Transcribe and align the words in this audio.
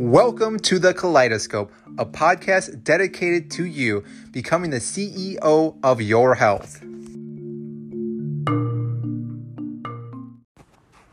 Welcome 0.00 0.60
to 0.60 0.78
the 0.78 0.94
Kaleidoscope, 0.94 1.70
a 1.98 2.06
podcast 2.06 2.82
dedicated 2.82 3.50
to 3.50 3.66
you 3.66 4.02
becoming 4.30 4.70
the 4.70 4.78
CEO 4.78 5.76
of 5.82 6.00
your 6.00 6.36
health. 6.36 6.82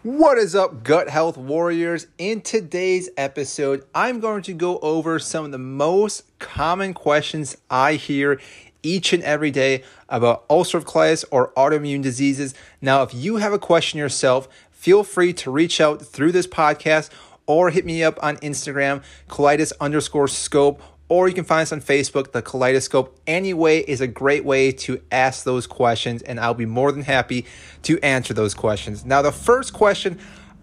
What 0.04 0.38
is 0.38 0.56
up, 0.56 0.86
gut 0.86 1.10
health 1.10 1.36
warriors? 1.36 2.08
In 2.18 2.40
today's 2.40 3.10
episode, 3.18 3.84
I'm 3.94 4.22
going 4.22 4.44
to 4.44 4.54
go 4.54 4.80
over 4.80 5.20
some 5.20 5.44
of 5.44 5.52
the 5.52 5.58
most 5.58 6.40
common 6.40 6.94
questions 6.94 7.58
I 7.70 7.96
hear 7.96 8.40
each 8.84 9.12
and 9.12 9.22
every 9.24 9.52
day 9.52 9.84
about 10.08 10.48
ulcerative 10.48 10.86
colitis 10.86 11.26
or 11.30 11.52
autoimmune 11.58 12.02
diseases. 12.02 12.56
Now, 12.80 13.04
if 13.04 13.14
you 13.14 13.36
have 13.36 13.52
a 13.52 13.60
question 13.60 14.00
yourself, 14.00 14.48
feel 14.72 15.04
free 15.04 15.34
to 15.34 15.52
reach 15.52 15.82
out 15.82 16.02
through 16.02 16.32
this 16.32 16.48
podcast 16.48 17.10
or 17.48 17.72
hit 17.72 17.86
me 17.86 18.04
up 18.04 18.20
on 18.22 18.38
Instagram, 18.38 19.04
colitis 19.30 19.74
underscore 19.82 20.28
scope, 20.28 20.82
or 21.10 21.28
you 21.28 21.34
can 21.34 21.46
find 21.46 21.62
us 21.62 21.72
on 21.72 21.82
Facebook, 21.82 22.34
the 22.34 22.42
Kaleidoscope. 22.42 23.18
Any 23.26 23.54
way 23.54 23.80
is 23.80 24.02
a 24.02 24.08
great 24.08 24.44
way 24.44 24.72
to 24.74 25.02
ask 25.12 25.46
those 25.46 25.66
questions, 25.66 26.22
and 26.22 26.40
I'll 26.40 26.54
be 26.54 26.66
more 26.66 26.92
than 26.92 27.04
happy 27.04 27.46
to 27.84 27.98
answer 28.02 28.34
those 28.34 28.54
questions. 28.54 29.06
Now, 29.06 29.22
the 29.22 29.32
first 29.32 29.74
question 29.74 30.20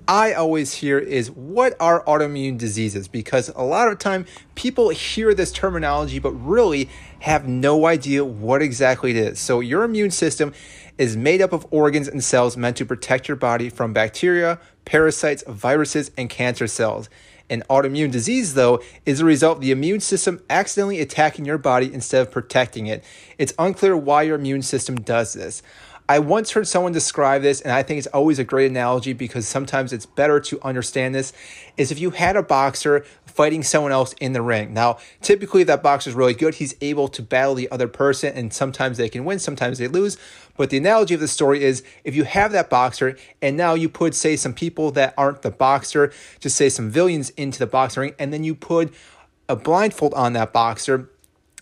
I 0.06 0.34
always 0.34 0.74
hear 0.74 0.98
is 0.98 1.30
what 1.30 1.74
are 1.80 2.04
autoimmune 2.04 2.58
diseases? 2.58 3.08
Because 3.08 3.48
a 3.56 3.62
lot 3.62 3.88
of 3.88 3.98
time 3.98 4.26
people 4.54 4.90
hear 4.90 5.32
this 5.32 5.50
terminology 5.50 6.18
but 6.18 6.32
really 6.32 6.90
have 7.20 7.48
no 7.48 7.86
idea 7.86 8.22
what 8.22 8.60
exactly 8.60 9.12
it 9.12 9.16
is. 9.16 9.38
So 9.38 9.60
your 9.60 9.82
immune 9.82 10.10
system 10.10 10.52
is 10.98 11.16
made 11.16 11.40
up 11.40 11.54
of 11.54 11.66
organs 11.70 12.06
and 12.06 12.22
cells 12.22 12.54
meant 12.54 12.76
to 12.76 12.84
protect 12.84 13.28
your 13.28 13.36
body 13.36 13.70
from 13.70 13.94
bacteria, 13.94 14.60
parasites, 14.84 15.44
viruses, 15.46 16.10
and 16.16 16.28
cancer 16.30 16.66
cells. 16.66 17.08
An 17.50 17.62
autoimmune 17.68 18.10
disease, 18.10 18.54
though, 18.54 18.80
is 19.04 19.20
a 19.20 19.24
result 19.24 19.58
of 19.58 19.62
the 19.62 19.70
immune 19.70 20.00
system 20.00 20.42
accidentally 20.48 21.00
attacking 21.00 21.44
your 21.44 21.58
body 21.58 21.92
instead 21.92 22.22
of 22.22 22.30
protecting 22.30 22.86
it. 22.86 23.04
It's 23.36 23.52
unclear 23.58 23.96
why 23.96 24.22
your 24.22 24.36
immune 24.36 24.62
system 24.62 24.96
does 24.96 25.34
this. 25.34 25.62
I 26.06 26.18
once 26.18 26.50
heard 26.50 26.68
someone 26.68 26.92
describe 26.92 27.40
this, 27.40 27.62
and 27.62 27.72
I 27.72 27.82
think 27.82 27.98
it's 27.98 28.06
always 28.08 28.38
a 28.38 28.44
great 28.44 28.70
analogy 28.70 29.14
because 29.14 29.48
sometimes 29.48 29.90
it's 29.92 30.04
better 30.04 30.38
to 30.40 30.60
understand 30.62 31.14
this. 31.14 31.32
Is 31.78 31.90
if 31.90 31.98
you 31.98 32.10
had 32.10 32.36
a 32.36 32.42
boxer 32.42 33.06
fighting 33.34 33.62
someone 33.62 33.92
else 33.92 34.14
in 34.20 34.32
the 34.32 34.40
ring. 34.40 34.72
Now, 34.72 34.98
typically, 35.20 35.64
that 35.64 35.82
boxer 35.82 36.10
is 36.10 36.16
really 36.16 36.34
good, 36.34 36.54
he's 36.54 36.74
able 36.80 37.08
to 37.08 37.22
battle 37.22 37.54
the 37.54 37.70
other 37.70 37.88
person, 37.88 38.32
and 38.34 38.52
sometimes 38.52 38.96
they 38.96 39.08
can 39.08 39.24
win, 39.24 39.38
sometimes 39.38 39.78
they 39.78 39.88
lose. 39.88 40.16
But 40.56 40.70
the 40.70 40.76
analogy 40.76 41.14
of 41.14 41.20
the 41.20 41.28
story 41.28 41.62
is 41.62 41.82
if 42.04 42.14
you 42.14 42.24
have 42.24 42.52
that 42.52 42.70
boxer, 42.70 43.16
and 43.42 43.56
now 43.56 43.74
you 43.74 43.88
put, 43.88 44.14
say, 44.14 44.36
some 44.36 44.54
people 44.54 44.92
that 44.92 45.14
aren't 45.18 45.42
the 45.42 45.50
boxer, 45.50 46.12
just 46.38 46.56
say 46.56 46.68
some 46.68 46.90
villains 46.90 47.30
into 47.30 47.58
the 47.58 47.66
boxing 47.66 48.00
ring, 48.02 48.14
and 48.18 48.32
then 48.32 48.44
you 48.44 48.54
put 48.54 48.94
a 49.48 49.56
blindfold 49.56 50.14
on 50.14 50.32
that 50.34 50.52
boxer 50.52 51.10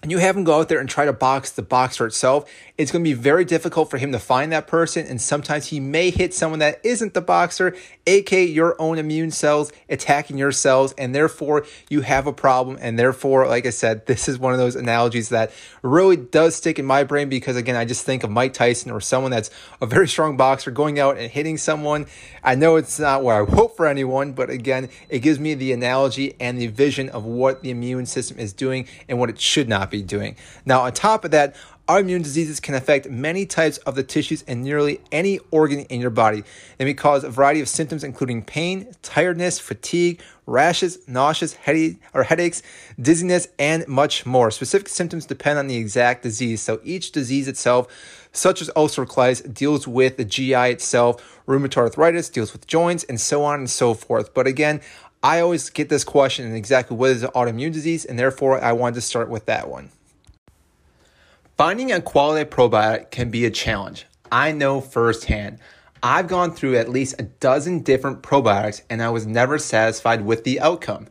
and 0.03 0.11
you 0.11 0.19
have 0.19 0.37
him 0.37 0.43
go 0.43 0.59
out 0.59 0.69
there 0.69 0.81
and 0.81 0.89
try 0.89 1.05
to 1.05 1.13
box 1.13 1.53
the 1.53 1.63
boxer 1.63 2.07
itself, 2.07 2.51
it's 2.77 2.91
going 2.91 3.05
to 3.05 3.09
be 3.09 3.15
very 3.15 3.45
difficult 3.45 3.89
for 3.89 3.99
him 3.99 4.11
to 4.11 4.19
find 4.19 4.51
that 4.51 4.67
person. 4.67 5.07
And 5.07 5.21
sometimes 5.21 5.69
he 5.69 5.79
may 5.79 6.11
hit 6.11 6.35
someone 6.35 6.59
that 6.59 6.81
isn't 6.83 7.15
the 7.15 7.21
boxer, 7.21 7.77
aka 8.05 8.45
your 8.45 8.75
own 8.81 8.99
immune 8.99 9.31
cells 9.31 9.73
attacking 9.89 10.39
your 10.39 10.51
cells. 10.51 10.93
And 10.99 11.15
therefore, 11.15 11.67
you 11.89 12.01
have 12.01 12.27
a 12.27 12.33
problem. 12.33 12.79
And 12.81 12.99
therefore, 12.99 13.47
like 13.47 13.65
I 13.65 13.71
said, 13.71 14.07
this 14.07 14.29
is 14.29 14.41
one 14.41 14.53
of 14.53 14.59
those 14.59 14.75
analogies 14.75 15.29
that 15.29 15.53
really 15.83 16.17
does 16.17 16.57
stick 16.57 16.81
in 16.81 16.85
my 16.85 17.05
brain 17.05 17.29
because, 17.29 17.55
again, 17.55 17.77
I 17.77 17.85
just 17.85 18.05
think 18.05 18.25
of 18.25 18.31
Mike 18.31 18.55
Tyson 18.55 18.91
or 18.91 19.01
someone 19.01 19.31
that's 19.31 19.51
a 19.81 19.87
very 19.87 20.09
strong 20.09 20.37
boxer 20.37 20.73
going 20.73 20.99
out 20.99 21.17
and 21.17 21.31
hitting 21.31 21.57
someone. 21.57 22.07
I 22.43 22.57
know 22.57 22.75
it's 22.75 22.99
not 22.99 23.23
what 23.23 23.37
I 23.37 23.45
hope 23.45 23.77
for 23.77 23.87
anyone, 23.87 24.33
but 24.33 24.51
again, 24.51 24.89
it 25.09 25.21
gives 25.21 25.39
me 25.39 25.55
the 25.55 25.71
analogy 25.73 26.35
and 26.41 26.59
the 26.59 26.67
vision 26.67 27.09
of 27.11 27.25
what 27.25 27.63
the 27.63 27.71
immune 27.71 28.07
system 28.07 28.41
is 28.41 28.53
doing 28.53 28.89
and 29.09 29.21
what 29.21 29.31
it 29.31 29.41
should 29.41 29.69
not 29.69 29.92
be 29.93 30.03
doing. 30.03 30.35
Now, 30.67 30.81
on 30.81 30.93
top 30.93 31.25
of 31.25 31.31
that, 31.31 31.55
autoimmune 31.89 32.23
diseases 32.23 32.61
can 32.61 32.75
affect 32.75 33.11
many 33.11 33.45
types 33.45 33.79
of 33.79 33.95
the 33.95 34.03
tissues 34.03 34.43
and 34.49 34.63
nearly 34.63 35.01
any 35.11 35.39
organ 35.51 35.81
in 35.81 36.01
your 36.01 36.11
body. 36.11 36.43
They 36.79 36.85
may 36.85 36.95
cause 36.95 37.23
a 37.23 37.31
variety 37.31 37.61
of 37.61 37.69
symptoms, 37.69 38.03
including 38.03 38.43
pain, 38.43 38.95
tiredness, 39.03 39.59
fatigue, 39.59 40.21
rashes, 40.47 41.07
nauseous, 41.09 41.55
headache, 41.55 42.01
or 42.15 42.23
headaches, 42.25 42.63
dizziness, 43.01 43.49
and 43.59 43.87
much 43.87 44.25
more. 44.27 44.51
Specific 44.51 44.89
symptoms 44.89 45.27
depend 45.27 45.59
on 45.59 45.67
the 45.67 45.77
exact 45.77 46.23
disease. 46.23 46.63
So 46.63 46.81
each 46.83 47.13
disease 47.13 47.47
itself, 47.49 47.89
such 48.33 48.63
as 48.63 48.71
ulcerative 48.71 49.09
colitis, 49.09 49.55
deals 49.55 49.87
with 49.87 50.17
the 50.17 50.25
GI 50.25 50.55
itself. 50.55 51.41
Rheumatoid 51.47 51.77
arthritis 51.77 52.29
deals 52.29 52.53
with 52.53 52.67
joints, 52.67 53.05
and 53.05 53.21
so 53.21 53.45
on 53.45 53.61
and 53.61 53.71
so 53.71 53.95
forth. 53.95 54.33
But 54.35 54.47
again, 54.47 54.81
I 55.23 55.41
always 55.41 55.71
get 55.71 55.89
this 55.89 56.03
question 56.03 56.55
exactly 56.55 56.97
what 56.97 57.11
is 57.11 57.23
an 57.23 57.31
autoimmune 57.31 57.73
disease, 57.73 58.05
and 58.05 58.19
therefore 58.19 58.63
I 58.63 58.73
wanted 58.73 58.97
to 58.97 59.01
start 59.03 59.29
with 59.29 59.47
that 59.47 59.69
one. 59.69 59.91
Finding 61.57 61.93
a 61.93 62.01
quality 62.01 62.49
probiotic 62.49 63.11
can 63.13 63.31
be 63.31 63.45
a 63.45 63.51
challenge. 63.51 64.07
I 64.33 64.51
know 64.51 64.81
firsthand. 64.81 65.59
I've 66.03 66.27
gone 66.27 66.53
through 66.53 66.77
at 66.77 66.89
least 66.89 67.15
a 67.21 67.25
dozen 67.25 67.81
different 67.81 68.23
probiotics 68.23 68.83
and 68.91 69.01
I 69.01 69.11
was 69.11 69.27
never 69.27 69.59
satisfied 69.59 70.25
with 70.25 70.43
the 70.43 70.59
outcome. 70.59 71.07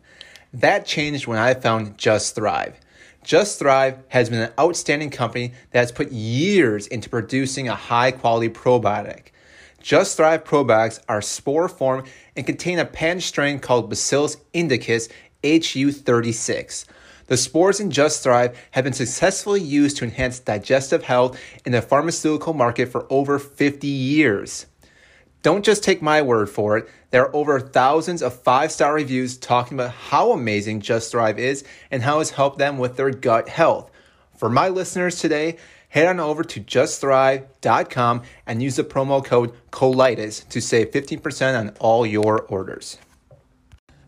That 0.51 0.85
changed 0.85 1.27
when 1.27 1.37
I 1.37 1.53
found 1.53 1.97
Just 1.97 2.35
Thrive. 2.35 2.77
Just 3.23 3.59
Thrive 3.59 3.99
has 4.09 4.29
been 4.29 4.41
an 4.41 4.51
outstanding 4.59 5.11
company 5.11 5.53
that 5.71 5.79
has 5.79 5.91
put 5.93 6.11
years 6.11 6.87
into 6.87 7.09
producing 7.09 7.69
a 7.69 7.75
high 7.75 8.11
quality 8.11 8.49
probiotic. 8.49 9.27
Just 9.81 10.15
Thrive 10.15 10.43
probiotics 10.43 10.99
are 11.09 11.21
spore 11.21 11.67
form 11.67 12.05
and 12.35 12.45
contain 12.45 12.77
a 12.79 12.85
patent 12.85 13.23
strain 13.23 13.59
called 13.59 13.89
Bacillus 13.89 14.37
indicus 14.53 15.09
HU36. 15.43 16.85
The 17.25 17.37
spores 17.37 17.79
in 17.79 17.89
Just 17.91 18.23
Thrive 18.23 18.57
have 18.71 18.83
been 18.83 18.93
successfully 18.93 19.61
used 19.61 19.97
to 19.97 20.05
enhance 20.05 20.39
digestive 20.39 21.03
health 21.03 21.39
in 21.65 21.71
the 21.71 21.81
pharmaceutical 21.81 22.53
market 22.53 22.89
for 22.89 23.07
over 23.09 23.39
50 23.39 23.87
years. 23.87 24.67
Don't 25.41 25.65
just 25.65 25.83
take 25.83 26.03
my 26.03 26.21
word 26.21 26.49
for 26.49 26.77
it. 26.77 26.87
There 27.09 27.23
are 27.25 27.35
over 27.35 27.59
thousands 27.59 28.21
of 28.21 28.39
five 28.39 28.71
star 28.71 28.93
reviews 28.93 29.37
talking 29.37 29.77
about 29.77 29.91
how 29.91 30.31
amazing 30.31 30.81
Just 30.81 31.11
Thrive 31.11 31.39
is 31.39 31.63
and 31.89 32.03
how 32.03 32.19
it's 32.19 32.29
helped 32.29 32.59
them 32.59 32.77
with 32.77 32.97
their 32.97 33.09
gut 33.09 33.49
health. 33.49 33.89
For 34.37 34.49
my 34.49 34.69
listeners 34.69 35.19
today, 35.19 35.57
head 35.91 36.07
on 36.07 36.19
over 36.19 36.43
to 36.43 36.59
justthrive.com 36.61 38.23
and 38.47 38.63
use 38.63 38.77
the 38.77 38.83
promo 38.83 39.23
code 39.23 39.53
COLITIS 39.71 40.45
to 40.49 40.61
save 40.61 40.91
15% 40.91 41.59
on 41.59 41.69
all 41.79 42.05
your 42.05 42.41
orders. 42.43 42.97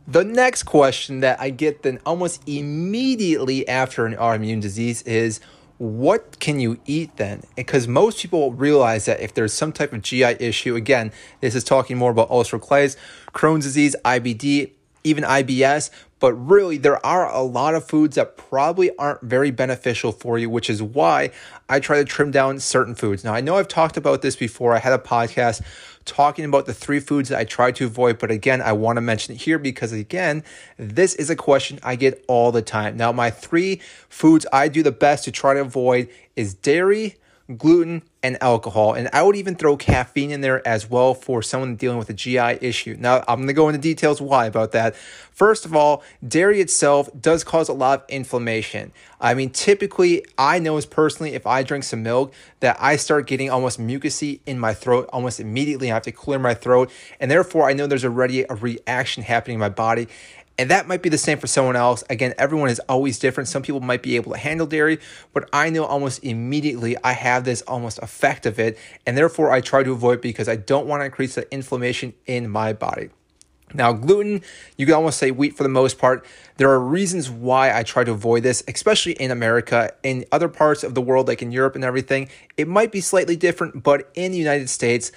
The 0.07 0.23
next 0.23 0.63
question 0.63 1.19
that 1.19 1.39
I 1.39 1.49
get 1.49 1.83
then 1.83 1.99
almost 2.05 2.41
immediately 2.47 3.67
after 3.67 4.05
an 4.05 4.15
autoimmune 4.15 4.61
disease 4.61 5.01
is 5.03 5.39
what 5.77 6.39
can 6.39 6.61
you 6.61 6.79
eat 6.85 7.17
then? 7.17 7.43
Because 7.55 7.87
most 7.87 8.21
people 8.21 8.53
realize 8.53 9.05
that 9.05 9.19
if 9.19 9.33
there's 9.33 9.53
some 9.53 9.73
type 9.73 9.91
of 9.91 10.01
GI 10.01 10.37
issue, 10.39 10.75
again, 10.75 11.11
this 11.41 11.53
is 11.53 11.65
talking 11.65 11.97
more 11.97 12.11
about 12.11 12.29
ulcerative 12.29 12.61
colitis, 12.61 12.95
Crohn's 13.33 13.65
disease, 13.65 13.95
IBD, 14.05 14.71
even 15.03 15.25
IBS, 15.25 15.89
but 16.23 16.35
really 16.35 16.77
there 16.77 17.05
are 17.05 17.29
a 17.29 17.41
lot 17.41 17.75
of 17.75 17.83
foods 17.83 18.15
that 18.15 18.37
probably 18.37 18.95
aren't 18.95 19.19
very 19.23 19.51
beneficial 19.51 20.13
for 20.13 20.37
you, 20.37 20.49
which 20.49 20.69
is 20.69 20.81
why 20.81 21.29
I 21.67 21.81
try 21.81 21.97
to 21.97 22.05
trim 22.05 22.31
down 22.31 22.61
certain 22.61 22.95
foods. 22.95 23.25
Now, 23.25 23.33
I 23.33 23.41
know 23.41 23.57
I've 23.57 23.67
talked 23.67 23.97
about 23.97 24.21
this 24.21 24.37
before. 24.37 24.73
I 24.73 24.79
had 24.79 24.93
a 24.93 24.97
podcast 24.97 25.61
talking 26.05 26.45
about 26.45 26.65
the 26.65 26.73
three 26.73 27.01
foods 27.01 27.27
that 27.27 27.39
I 27.39 27.43
try 27.43 27.73
to 27.73 27.87
avoid. 27.87 28.19
But 28.19 28.31
again, 28.31 28.61
I 28.61 28.71
want 28.71 28.95
to 28.95 29.01
mention 29.01 29.35
it 29.35 29.41
here 29.41 29.59
because, 29.59 29.91
again, 29.91 30.45
this 30.77 31.13
is 31.15 31.29
a 31.29 31.35
question 31.35 31.77
I 31.83 31.97
get 31.97 32.23
all 32.29 32.53
the 32.53 32.61
time. 32.61 32.95
Now, 32.95 33.11
my 33.11 33.29
three 33.29 33.81
foods 34.07 34.45
I 34.53 34.69
do 34.69 34.81
the 34.81 34.93
best 34.93 35.25
to 35.25 35.31
try 35.33 35.55
to 35.55 35.59
avoid 35.59 36.07
is 36.37 36.53
dairy, 36.53 37.17
gluten, 37.57 38.03
and 38.23 38.41
alcohol. 38.41 38.93
And 38.93 39.09
I 39.11 39.21
would 39.21 39.35
even 39.35 39.55
throw 39.55 39.75
caffeine 39.75 40.31
in 40.31 40.39
there 40.39 40.65
as 40.65 40.89
well 40.89 41.13
for 41.13 41.41
someone 41.41 41.75
dealing 41.75 41.97
with 41.97 42.09
a 42.09 42.13
GI 42.13 42.59
issue. 42.61 42.95
Now, 42.97 43.23
I'm 43.27 43.45
to 43.47 43.53
go 43.53 43.67
into 43.67 43.81
details 43.81 44.21
why 44.21 44.45
about 44.45 44.71
that. 44.71 44.95
First 44.95 45.65
of 45.65 45.75
all, 45.75 46.03
dairy 46.25 46.61
itself 46.61 47.09
does 47.19 47.43
cause 47.43 47.67
a 47.67 47.73
lot 47.73 48.03
of 48.03 48.09
inflammation. 48.09 48.93
I 49.19 49.33
mean, 49.33 49.49
typically, 49.49 50.23
I 50.37 50.59
know 50.59 50.77
as 50.77 50.85
personally, 50.85 51.33
if 51.33 51.45
I 51.45 51.63
drink 51.63 51.83
some 51.83 52.01
milk, 52.01 52.33
that 52.61 52.77
I 52.79 52.95
start 52.95 53.27
getting 53.27 53.49
almost 53.49 53.79
mucusy 53.79 54.39
in 54.45 54.57
my 54.57 54.73
throat 54.73 55.09
almost 55.11 55.41
immediately. 55.41 55.91
I 55.91 55.95
have 55.95 56.03
to 56.03 56.11
clear 56.13 56.39
my 56.39 56.53
throat. 56.53 56.91
And 57.19 57.29
therefore, 57.29 57.69
I 57.69 57.73
know 57.73 57.87
there's 57.87 58.05
already 58.05 58.45
a 58.49 58.55
reaction 58.55 59.23
happening 59.23 59.55
in 59.55 59.59
my 59.59 59.69
body. 59.69 60.07
And 60.57 60.69
that 60.69 60.87
might 60.87 61.01
be 61.01 61.09
the 61.09 61.17
same 61.17 61.39
for 61.39 61.47
someone 61.47 61.75
else. 61.75 62.03
Again, 62.09 62.33
everyone 62.37 62.69
is 62.69 62.79
always 62.81 63.17
different. 63.17 63.47
Some 63.47 63.63
people 63.63 63.81
might 63.81 64.03
be 64.03 64.15
able 64.15 64.33
to 64.33 64.37
handle 64.37 64.67
dairy, 64.67 64.99
but 65.33 65.49
I 65.51 65.69
know 65.69 65.83
almost 65.83 66.23
immediately 66.23 66.95
I 67.03 67.13
have 67.13 67.43
this 67.43 67.63
almost 67.63 67.99
effect 67.99 68.45
of 68.45 68.59
it. 68.59 68.77
And 69.07 69.17
therefore, 69.17 69.51
I 69.51 69.61
try 69.61 69.81
to 69.81 69.91
avoid 69.91 70.21
because 70.21 70.47
I 70.47 70.55
don't 70.55 70.85
want 70.85 71.01
to 71.01 71.05
increase 71.05 71.35
the 71.35 71.51
inflammation 71.51 72.13
in 72.27 72.49
my 72.49 72.73
body. 72.73 73.09
Now, 73.73 73.91
gluten, 73.93 74.43
you 74.77 74.85
can 74.85 74.93
almost 74.93 75.17
say 75.17 75.31
wheat 75.31 75.57
for 75.57 75.63
the 75.63 75.69
most 75.69 75.97
part. 75.97 76.25
There 76.57 76.69
are 76.69 76.79
reasons 76.79 77.29
why 77.29 77.75
I 77.75 77.81
try 77.81 78.03
to 78.03 78.11
avoid 78.11 78.43
this, 78.43 78.63
especially 78.67 79.13
in 79.13 79.31
America. 79.31 79.93
In 80.03 80.25
other 80.31 80.47
parts 80.47 80.83
of 80.83 80.93
the 80.93 81.01
world, 81.01 81.27
like 81.27 81.41
in 81.41 81.51
Europe 81.51 81.73
and 81.73 81.83
everything, 81.83 82.29
it 82.55 82.67
might 82.67 82.91
be 82.91 83.01
slightly 83.01 83.35
different, 83.35 83.81
but 83.81 84.11
in 84.13 84.31
the 84.31 84.37
United 84.37 84.69
States, 84.69 85.11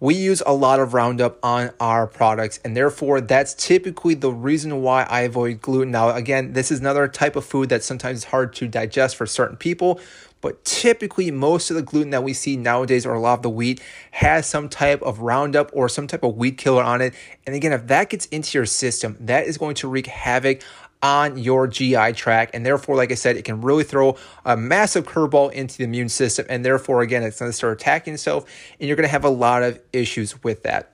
we 0.00 0.14
use 0.14 0.42
a 0.46 0.54
lot 0.54 0.80
of 0.80 0.94
Roundup 0.94 1.38
on 1.42 1.70
our 1.78 2.06
products, 2.06 2.58
and 2.64 2.74
therefore 2.74 3.20
that's 3.20 3.52
typically 3.52 4.14
the 4.14 4.32
reason 4.32 4.80
why 4.80 5.02
I 5.04 5.20
avoid 5.20 5.60
gluten. 5.60 5.92
Now, 5.92 6.14
again, 6.14 6.54
this 6.54 6.70
is 6.70 6.80
another 6.80 7.06
type 7.06 7.36
of 7.36 7.44
food 7.44 7.68
that 7.68 7.84
sometimes 7.84 8.18
is 8.18 8.24
hard 8.24 8.54
to 8.54 8.66
digest 8.66 9.16
for 9.16 9.26
certain 9.26 9.58
people, 9.58 10.00
but 10.40 10.64
typically 10.64 11.30
most 11.30 11.70
of 11.70 11.76
the 11.76 11.82
gluten 11.82 12.10
that 12.10 12.24
we 12.24 12.32
see 12.32 12.56
nowadays 12.56 13.04
or 13.04 13.12
a 13.12 13.20
lot 13.20 13.34
of 13.34 13.42
the 13.42 13.50
wheat 13.50 13.82
has 14.12 14.46
some 14.46 14.70
type 14.70 15.02
of 15.02 15.20
roundup 15.20 15.70
or 15.74 15.88
some 15.88 16.06
type 16.06 16.22
of 16.22 16.36
weed 16.36 16.56
killer 16.56 16.82
on 16.82 17.00
it 17.00 17.14
and 17.46 17.54
again 17.54 17.72
if 17.72 17.86
that 17.86 18.08
gets 18.08 18.26
into 18.26 18.56
your 18.56 18.66
system 18.66 19.16
that 19.20 19.46
is 19.46 19.58
going 19.58 19.74
to 19.74 19.88
wreak 19.88 20.06
havoc 20.06 20.62
on 21.02 21.38
your 21.38 21.66
GI 21.66 22.12
tract. 22.12 22.54
And 22.54 22.64
therefore, 22.64 22.96
like 22.96 23.10
I 23.10 23.14
said, 23.14 23.36
it 23.36 23.44
can 23.44 23.60
really 23.60 23.84
throw 23.84 24.16
a 24.44 24.56
massive 24.56 25.06
curveball 25.06 25.52
into 25.52 25.78
the 25.78 25.84
immune 25.84 26.08
system. 26.08 26.46
And 26.48 26.64
therefore, 26.64 27.02
again, 27.02 27.22
it's 27.22 27.38
going 27.38 27.50
to 27.50 27.56
start 27.56 27.80
attacking 27.80 28.14
itself, 28.14 28.44
and 28.78 28.88
you're 28.88 28.96
going 28.96 29.08
to 29.08 29.12
have 29.12 29.24
a 29.24 29.30
lot 29.30 29.62
of 29.62 29.80
issues 29.92 30.42
with 30.42 30.62
that. 30.64 30.92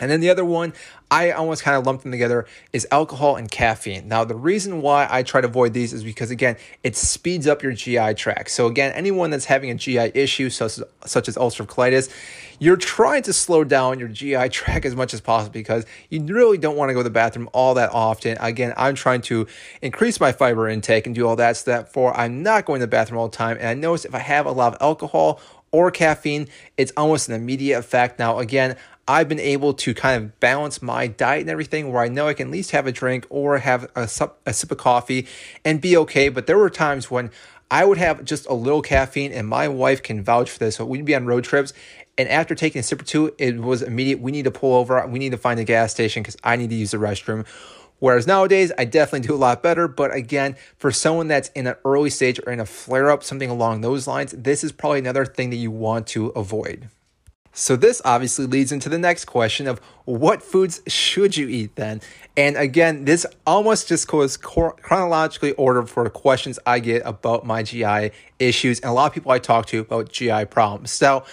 And 0.00 0.10
then 0.10 0.18
the 0.18 0.28
other 0.28 0.44
one, 0.44 0.72
I 1.08 1.30
almost 1.30 1.62
kind 1.62 1.76
of 1.76 1.86
lumped 1.86 2.02
them 2.02 2.10
together, 2.10 2.46
is 2.72 2.84
alcohol 2.90 3.36
and 3.36 3.48
caffeine. 3.48 4.08
Now, 4.08 4.24
the 4.24 4.34
reason 4.34 4.82
why 4.82 5.06
I 5.08 5.22
try 5.22 5.40
to 5.40 5.46
avoid 5.46 5.72
these 5.72 5.92
is 5.92 6.02
because, 6.02 6.32
again, 6.32 6.56
it 6.82 6.96
speeds 6.96 7.46
up 7.46 7.62
your 7.62 7.70
GI 7.72 8.14
tract. 8.14 8.50
So, 8.50 8.66
again, 8.66 8.90
anyone 8.94 9.30
that's 9.30 9.44
having 9.44 9.70
a 9.70 9.76
GI 9.76 10.10
issue, 10.14 10.50
such 10.50 10.78
as, 10.78 10.84
such 11.06 11.28
as 11.28 11.36
ulcerative 11.36 11.66
colitis, 11.66 12.10
you're 12.58 12.76
trying 12.76 13.22
to 13.22 13.32
slow 13.32 13.62
down 13.62 14.00
your 14.00 14.08
GI 14.08 14.48
tract 14.48 14.84
as 14.84 14.96
much 14.96 15.14
as 15.14 15.20
possible 15.20 15.52
because 15.52 15.86
you 16.10 16.24
really 16.24 16.58
don't 16.58 16.76
want 16.76 16.88
to 16.88 16.94
go 16.94 17.00
to 17.00 17.04
the 17.04 17.10
bathroom 17.10 17.48
all 17.52 17.74
that 17.74 17.90
often. 17.92 18.36
Again, 18.40 18.74
I'm 18.76 18.96
trying 18.96 19.20
to 19.22 19.46
increase 19.80 20.18
my 20.18 20.32
fiber 20.32 20.68
intake 20.68 21.06
and 21.06 21.14
do 21.14 21.28
all 21.28 21.36
that 21.36 21.56
stuff 21.56 21.92
for 21.92 22.16
I'm 22.16 22.42
not 22.42 22.64
going 22.64 22.80
to 22.80 22.86
the 22.86 22.90
bathroom 22.90 23.20
all 23.20 23.28
the 23.28 23.36
time. 23.36 23.58
And 23.58 23.68
I 23.68 23.74
notice 23.74 24.04
if 24.04 24.14
I 24.14 24.18
have 24.18 24.46
a 24.46 24.52
lot 24.52 24.74
of 24.74 24.82
alcohol 24.82 25.40
or 25.70 25.90
caffeine, 25.90 26.48
it's 26.76 26.92
almost 26.96 27.28
an 27.28 27.34
immediate 27.34 27.78
effect. 27.78 28.18
Now, 28.18 28.38
again, 28.38 28.76
I've 29.06 29.28
been 29.28 29.40
able 29.40 29.74
to 29.74 29.92
kind 29.94 30.22
of 30.22 30.40
balance 30.40 30.80
my 30.80 31.06
diet 31.06 31.42
and 31.42 31.50
everything 31.50 31.92
where 31.92 32.02
I 32.02 32.08
know 32.08 32.28
I 32.28 32.34
can 32.34 32.48
at 32.48 32.52
least 32.52 32.70
have 32.70 32.86
a 32.86 32.92
drink 32.92 33.26
or 33.28 33.58
have 33.58 33.90
a, 33.94 34.08
sup, 34.08 34.40
a 34.46 34.54
sip 34.54 34.70
of 34.70 34.78
coffee 34.78 35.26
and 35.64 35.80
be 35.80 35.96
okay. 35.98 36.30
But 36.30 36.46
there 36.46 36.56
were 36.56 36.70
times 36.70 37.10
when 37.10 37.30
I 37.70 37.84
would 37.84 37.98
have 37.98 38.24
just 38.24 38.46
a 38.46 38.54
little 38.54 38.82
caffeine, 38.82 39.32
and 39.32 39.48
my 39.48 39.68
wife 39.68 40.02
can 40.02 40.22
vouch 40.22 40.50
for 40.50 40.58
this. 40.58 40.76
So 40.76 40.84
we'd 40.84 41.04
be 41.04 41.14
on 41.14 41.26
road 41.26 41.44
trips, 41.44 41.72
and 42.16 42.28
after 42.28 42.54
taking 42.54 42.80
a 42.80 42.82
sip 42.82 43.02
or 43.02 43.04
two, 43.04 43.34
it 43.38 43.58
was 43.58 43.82
immediate. 43.82 44.20
We 44.20 44.32
need 44.32 44.44
to 44.44 44.50
pull 44.50 44.74
over. 44.74 45.04
We 45.06 45.18
need 45.18 45.32
to 45.32 45.38
find 45.38 45.58
a 45.58 45.64
gas 45.64 45.90
station 45.90 46.22
because 46.22 46.36
I 46.44 46.56
need 46.56 46.70
to 46.70 46.76
use 46.76 46.92
the 46.92 46.98
restroom. 46.98 47.46
Whereas 47.98 48.26
nowadays, 48.26 48.70
I 48.76 48.84
definitely 48.84 49.26
do 49.26 49.34
a 49.34 49.36
lot 49.36 49.62
better. 49.62 49.88
But 49.88 50.14
again, 50.14 50.56
for 50.76 50.92
someone 50.92 51.28
that's 51.28 51.48
in 51.50 51.66
an 51.66 51.76
early 51.84 52.10
stage 52.10 52.38
or 52.46 52.52
in 52.52 52.60
a 52.60 52.66
flare 52.66 53.10
up, 53.10 53.24
something 53.24 53.50
along 53.50 53.80
those 53.80 54.06
lines, 54.06 54.32
this 54.32 54.62
is 54.62 54.72
probably 54.72 54.98
another 54.98 55.24
thing 55.24 55.50
that 55.50 55.56
you 55.56 55.70
want 55.70 56.06
to 56.08 56.26
avoid. 56.28 56.90
So, 57.56 57.76
this 57.76 58.02
obviously 58.04 58.46
leads 58.46 58.72
into 58.72 58.88
the 58.88 58.98
next 58.98 59.26
question 59.26 59.68
of 59.68 59.80
what 60.04 60.42
foods 60.42 60.82
should 60.86 61.36
you 61.36 61.48
eat 61.48 61.76
then? 61.76 62.00
And 62.36 62.56
again, 62.56 63.04
this 63.04 63.24
almost 63.46 63.88
just 63.88 64.06
goes 64.08 64.36
chronologically 64.36 65.52
ordered 65.52 65.88
for 65.88 66.08
questions 66.10 66.58
I 66.66 66.80
get 66.80 67.02
about 67.06 67.46
my 67.46 67.62
GI 67.62 68.10
issues 68.38 68.80
and 68.80 68.90
a 68.90 68.92
lot 68.92 69.06
of 69.06 69.14
people 69.14 69.32
I 69.32 69.38
talk 69.38 69.66
to 69.66 69.80
about 69.80 70.10
GI 70.12 70.46
problems. 70.46 70.90
So, 70.90 71.24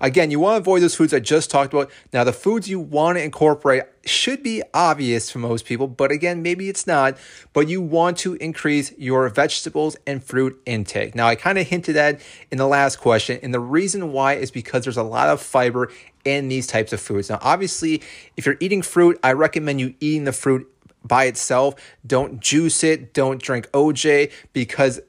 again, 0.00 0.30
you 0.30 0.38
want 0.38 0.56
to 0.56 0.58
avoid 0.58 0.82
those 0.82 0.94
foods 0.94 1.12
I 1.14 1.18
just 1.20 1.50
talked 1.50 1.72
about. 1.72 1.90
Now, 2.12 2.24
the 2.24 2.32
foods 2.32 2.68
you 2.68 2.78
want 2.78 3.18
to 3.18 3.24
incorporate 3.24 3.84
should 4.04 4.42
be 4.42 4.62
obvious 4.72 5.30
for 5.30 5.38
most 5.38 5.64
people, 5.64 5.86
but 5.86 6.12
again, 6.12 6.42
maybe 6.42 6.68
it's 6.68 6.86
not. 6.86 7.16
But 7.52 7.68
you 7.68 7.80
want 7.80 8.18
to 8.18 8.34
increase 8.34 8.92
your 8.98 9.28
vegetables 9.28 9.96
and 10.06 10.22
fruit 10.22 10.60
intake. 10.66 11.14
Now, 11.14 11.26
I 11.26 11.34
kind 11.34 11.58
of 11.58 11.66
hinted 11.66 11.96
at 11.96 12.20
in 12.50 12.58
the 12.58 12.68
last 12.68 12.96
question, 12.96 13.40
and 13.42 13.52
the 13.52 13.60
reason 13.60 14.12
why 14.12 14.34
is 14.34 14.50
because 14.50 14.84
there's 14.84 14.96
a 14.96 15.02
lot 15.02 15.28
of 15.28 15.40
fiber 15.40 15.90
in 16.24 16.48
these 16.48 16.66
types 16.66 16.92
of 16.92 17.00
foods. 17.00 17.30
Now, 17.30 17.38
obviously, 17.42 18.02
if 18.36 18.46
you're 18.46 18.56
eating 18.60 18.82
fruit, 18.82 19.18
I 19.22 19.32
recommend 19.32 19.80
you 19.80 19.94
eating 20.00 20.24
the 20.24 20.32
fruit 20.32 20.70
by 21.04 21.24
itself. 21.24 21.74
Don't 22.06 22.40
juice 22.40 22.84
it. 22.84 23.14
Don't 23.14 23.40
drink 23.40 23.70
OJ 23.72 24.30
because 24.52 25.00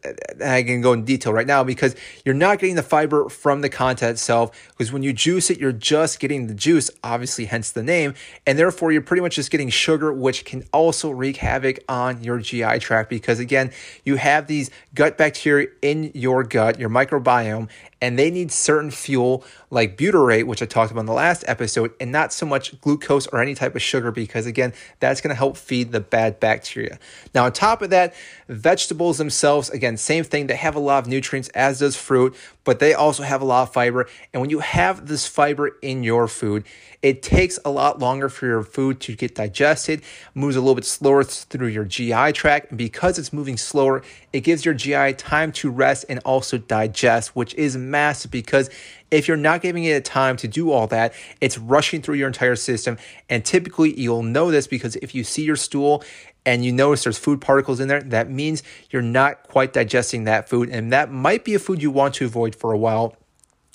I 0.43 0.63
can 0.63 0.81
go 0.81 0.93
in 0.93 1.05
detail 1.05 1.33
right 1.33 1.47
now 1.47 1.63
because 1.63 1.95
you're 2.23 2.35
not 2.35 2.59
getting 2.59 2.75
the 2.75 2.83
fiber 2.83 3.29
from 3.29 3.61
the 3.61 3.69
content 3.69 4.11
itself. 4.11 4.69
Because 4.69 4.91
when 4.91 5.03
you 5.03 5.13
juice 5.13 5.49
it, 5.49 5.59
you're 5.59 5.71
just 5.71 6.19
getting 6.19 6.47
the 6.47 6.53
juice, 6.53 6.89
obviously, 7.03 7.45
hence 7.45 7.71
the 7.71 7.83
name. 7.83 8.13
And 8.45 8.57
therefore, 8.57 8.91
you're 8.91 9.01
pretty 9.01 9.21
much 9.21 9.35
just 9.35 9.51
getting 9.51 9.69
sugar, 9.69 10.13
which 10.13 10.45
can 10.45 10.63
also 10.71 11.09
wreak 11.09 11.37
havoc 11.37 11.79
on 11.89 12.23
your 12.23 12.39
GI 12.39 12.79
tract 12.79 13.09
because, 13.09 13.39
again, 13.39 13.71
you 14.05 14.15
have 14.15 14.47
these 14.47 14.71
gut 14.95 15.17
bacteria 15.17 15.67
in 15.81 16.11
your 16.13 16.43
gut, 16.43 16.79
your 16.79 16.89
microbiome, 16.89 17.69
and 18.01 18.17
they 18.17 18.31
need 18.31 18.51
certain 18.51 18.91
fuel 18.91 19.43
like 19.71 19.97
butyrate, 19.97 20.45
which 20.45 20.61
I 20.61 20.65
talked 20.65 20.91
about 20.91 21.01
in 21.01 21.05
the 21.07 21.13
last 21.13 21.43
episode, 21.47 21.93
and 21.99 22.11
not 22.11 22.31
so 22.33 22.45
much 22.45 22.79
glucose 22.81 23.25
or 23.27 23.41
any 23.41 23.55
type 23.55 23.73
of 23.75 23.81
sugar 23.81 24.11
because, 24.11 24.45
again, 24.45 24.73
that's 24.99 25.21
going 25.21 25.29
to 25.29 25.35
help 25.35 25.57
feed 25.57 25.91
the 25.91 26.01
bad 26.01 26.39
bacteria. 26.39 26.99
Now, 27.33 27.45
on 27.45 27.53
top 27.53 27.81
of 27.81 27.89
that, 27.89 28.13
vegetables 28.47 29.17
themselves, 29.17 29.69
again, 29.69 29.97
same 29.97 30.25
thing, 30.25 30.47
they 30.47 30.57
have 30.57 30.75
a 30.75 30.79
lot 30.79 31.03
of 31.03 31.07
nutrients, 31.07 31.49
as 31.49 31.79
does 31.79 31.95
fruit, 31.95 32.35
but 32.63 32.79
they 32.79 32.93
also 32.93 33.23
have 33.23 33.41
a 33.41 33.45
lot 33.45 33.63
of 33.63 33.73
fiber. 33.73 34.07
And 34.33 34.41
when 34.41 34.49
you 34.49 34.59
have 34.59 35.07
this 35.07 35.25
fiber 35.25 35.77
in 35.81 36.03
your 36.03 36.27
food, 36.27 36.65
it 37.01 37.23
takes 37.23 37.57
a 37.65 37.71
lot 37.71 37.97
longer 37.97 38.29
for 38.29 38.45
your 38.45 38.61
food 38.61 38.99
to 39.01 39.15
get 39.15 39.33
digested, 39.33 40.03
moves 40.35 40.55
a 40.55 40.59
little 40.59 40.75
bit 40.75 40.85
slower 40.85 41.23
through 41.23 41.67
your 41.67 41.85
GI 41.85 42.33
tract. 42.33 42.69
And 42.69 42.77
because 42.77 43.17
it's 43.17 43.33
moving 43.33 43.57
slower, 43.57 44.03
it 44.33 44.41
gives 44.41 44.65
your 44.65 44.73
GI 44.73 45.13
time 45.13 45.51
to 45.53 45.69
rest 45.69 46.05
and 46.09 46.19
also 46.19 46.57
digest, 46.57 47.35
which 47.35 47.53
is 47.55 47.75
massive 47.75 48.31
because 48.31 48.69
if 49.09 49.27
you're 49.27 49.37
not 49.37 49.61
giving 49.61 49.83
it 49.83 50.05
time 50.05 50.37
to 50.37 50.47
do 50.47 50.71
all 50.71 50.87
that, 50.87 51.13
it's 51.41 51.57
rushing 51.57 52.01
through 52.01 52.15
your 52.15 52.27
entire 52.27 52.55
system. 52.55 52.97
And 53.29 53.43
typically, 53.43 53.99
you'll 53.99 54.23
know 54.23 54.51
this 54.51 54.67
because 54.67 54.95
if 54.97 55.13
you 55.13 55.23
see 55.23 55.43
your 55.43 55.57
stool 55.57 56.03
and 56.45 56.63
you 56.63 56.71
notice 56.71 57.03
there's 57.03 57.17
food 57.17 57.41
particles 57.41 57.79
in 57.79 57.87
there, 57.87 58.01
that 58.01 58.29
means 58.29 58.63
you're 58.89 59.01
not 59.01 59.43
quite 59.43 59.73
digesting 59.73 60.23
that 60.23 60.47
food. 60.47 60.69
And 60.69 60.93
that 60.93 61.11
might 61.11 61.43
be 61.43 61.53
a 61.53 61.59
food 61.59 61.81
you 61.81 61.91
want 61.91 62.15
to 62.15 62.25
avoid 62.25 62.55
for 62.55 62.71
a 62.71 62.77
while 62.77 63.15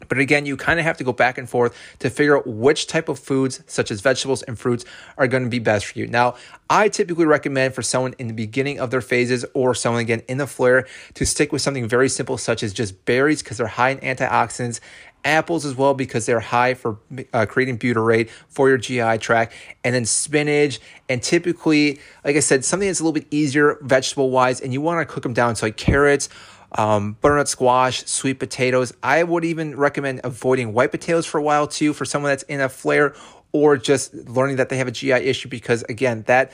but 0.09 0.19
again, 0.19 0.45
you 0.45 0.57
kind 0.57 0.79
of 0.79 0.85
have 0.85 0.99
to 0.99 1.05
go 1.05 1.13
back 1.13 1.39
and 1.39 1.49
forth 1.49 1.75
to 2.01 2.11
figure 2.11 2.37
out 2.37 2.47
which 2.47 2.87
type 2.87 3.09
of 3.09 3.19
foods, 3.19 3.63
such 3.67 3.91
as 3.91 4.03
vegetables 4.03 4.43
and 4.43 4.59
fruits, 4.59 4.85
are 5.17 5.27
going 5.27 5.43
to 5.43 5.49
be 5.49 5.59
best 5.59 5.87
for 5.87 5.99
you. 5.99 6.07
Now, 6.07 6.35
I 6.69 6.91
typically 6.91 7.25
recommend 7.25 7.75
for 7.75 7.81
someone 7.81 8.15
in 8.19 8.27
the 8.27 8.35
beginning 8.35 8.79
of 8.79 8.91
their 8.91 9.01
phases 9.01 9.47
or 9.55 9.75
someone 9.75 10.03
again 10.03 10.23
in 10.29 10.37
the 10.37 10.47
flare 10.47 10.87
to 11.15 11.25
stick 11.25 11.51
with 11.51 11.63
something 11.63 11.89
very 11.89 12.11
simple, 12.11 12.37
such 12.37 12.63
as 12.63 12.75
just 12.75 13.07
berries, 13.07 13.43
because 13.43 13.57
they're 13.57 13.67
high 13.67 13.91
in 13.91 13.99
antioxidants, 14.01 14.81
apples 15.25 15.65
as 15.65 15.75
well, 15.75 15.95
because 15.95 16.27
they're 16.27 16.41
high 16.41 16.75
for 16.75 16.99
uh, 17.33 17.47
creating 17.47 17.79
butyrate 17.79 18.29
for 18.49 18.69
your 18.69 18.77
GI 18.77 19.17
tract, 19.19 19.55
and 19.83 19.95
then 19.95 20.05
spinach. 20.05 20.79
And 21.09 21.23
typically, 21.23 22.01
like 22.23 22.37
I 22.37 22.41
said, 22.41 22.67
something 22.67 22.87
that's 22.87 23.01
a 23.01 23.03
little 23.03 23.15
bit 23.15 23.27
easier 23.31 23.79
vegetable 23.81 24.29
wise, 24.29 24.61
and 24.61 24.75
you 24.75 24.83
want 24.83 25.07
to 25.07 25.11
cook 25.11 25.23
them 25.23 25.33
down. 25.33 25.57
So, 25.57 25.67
like 25.67 25.79
carrots 25.79 26.29
um, 26.77 27.17
butternut 27.21 27.49
squash, 27.49 28.05
sweet 28.07 28.39
potatoes. 28.39 28.93
I 29.03 29.23
would 29.23 29.45
even 29.45 29.77
recommend 29.77 30.21
avoiding 30.25 30.73
white 30.73 30.91
potatoes 30.91 31.27
for 31.27 31.39
a 31.39 31.43
while 31.43 31.67
too 31.67 31.93
for 31.93 32.05
someone 32.05 32.33
that's 32.33 32.43
in 32.45 32.61
a 32.61 32.69
flare 32.69 33.15
or 33.53 33.77
just 33.77 34.15
learning 34.15 34.57
that 34.57 34.69
they 34.69 34.77
have 34.77 34.89
a 34.89 34.91
GI 34.91 35.13
issue 35.13 35.49
because 35.49 35.83
again, 35.85 36.23
that 36.27 36.53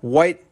white 0.00 0.42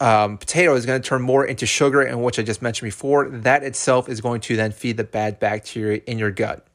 um, 0.00 0.38
potato 0.38 0.74
is 0.74 0.86
going 0.86 1.00
to 1.00 1.08
turn 1.08 1.22
more 1.22 1.44
into 1.44 1.66
sugar, 1.66 2.00
and 2.02 2.22
which 2.22 2.38
I 2.38 2.42
just 2.42 2.62
mentioned 2.62 2.86
before, 2.86 3.28
that 3.28 3.64
itself 3.64 4.08
is 4.08 4.20
going 4.20 4.40
to 4.42 4.56
then 4.56 4.72
feed 4.72 4.96
the 4.96 5.04
bad 5.04 5.40
bacteria 5.40 6.02
in 6.06 6.18
your 6.18 6.30
gut. 6.30 6.66